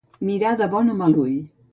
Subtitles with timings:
[0.27, 1.35] Mirar de bon o mal ull.